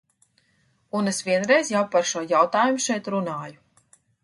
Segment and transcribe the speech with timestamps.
[0.99, 3.97] Un es vienreiz jau par šo jautājumu šeit runāju.